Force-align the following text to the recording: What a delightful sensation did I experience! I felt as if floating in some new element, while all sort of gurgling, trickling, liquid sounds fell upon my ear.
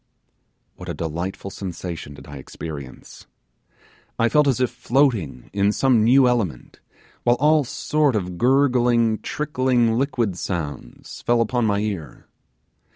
What 0.77 0.89
a 0.89 0.95
delightful 0.95 1.51
sensation 1.51 2.15
did 2.15 2.25
I 2.25 2.37
experience! 2.37 3.27
I 4.17 4.29
felt 4.29 4.47
as 4.47 4.59
if 4.59 4.71
floating 4.71 5.51
in 5.53 5.71
some 5.71 6.03
new 6.03 6.27
element, 6.27 6.79
while 7.21 7.35
all 7.39 7.63
sort 7.63 8.15
of 8.15 8.39
gurgling, 8.39 9.19
trickling, 9.19 9.93
liquid 9.99 10.39
sounds 10.39 11.21
fell 11.21 11.39
upon 11.39 11.67
my 11.67 11.81
ear. 11.81 12.25